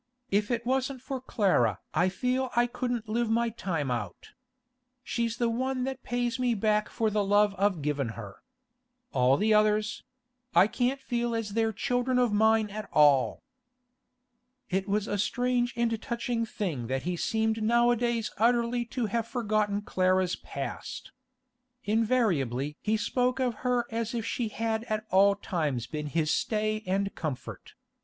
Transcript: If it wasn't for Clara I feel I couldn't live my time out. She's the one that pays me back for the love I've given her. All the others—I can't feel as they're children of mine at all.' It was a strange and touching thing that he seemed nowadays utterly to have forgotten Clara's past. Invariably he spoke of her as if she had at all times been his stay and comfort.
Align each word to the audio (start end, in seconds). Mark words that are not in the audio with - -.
If 0.31 0.49
it 0.49 0.65
wasn't 0.65 0.99
for 0.99 1.21
Clara 1.21 1.77
I 1.93 2.09
feel 2.09 2.49
I 2.55 2.65
couldn't 2.65 3.07
live 3.07 3.29
my 3.29 3.49
time 3.51 3.91
out. 3.91 4.29
She's 5.03 5.37
the 5.37 5.47
one 5.47 5.83
that 5.83 6.01
pays 6.01 6.39
me 6.39 6.55
back 6.55 6.89
for 6.89 7.11
the 7.11 7.23
love 7.23 7.53
I've 7.55 7.83
given 7.83 8.09
her. 8.17 8.41
All 9.11 9.37
the 9.37 9.53
others—I 9.53 10.65
can't 10.65 10.99
feel 10.99 11.35
as 11.35 11.49
they're 11.49 11.71
children 11.71 12.17
of 12.17 12.33
mine 12.33 12.71
at 12.71 12.89
all.' 12.91 13.43
It 14.71 14.87
was 14.89 15.07
a 15.07 15.19
strange 15.19 15.71
and 15.75 16.01
touching 16.01 16.47
thing 16.47 16.87
that 16.87 17.03
he 17.03 17.15
seemed 17.15 17.61
nowadays 17.61 18.31
utterly 18.39 18.85
to 18.85 19.05
have 19.05 19.27
forgotten 19.27 19.83
Clara's 19.83 20.35
past. 20.35 21.11
Invariably 21.83 22.75
he 22.81 22.97
spoke 22.97 23.39
of 23.39 23.53
her 23.61 23.85
as 23.91 24.15
if 24.15 24.25
she 24.25 24.47
had 24.47 24.83
at 24.85 25.05
all 25.11 25.35
times 25.35 25.85
been 25.85 26.07
his 26.07 26.31
stay 26.31 26.81
and 26.87 27.13
comfort. 27.13 27.75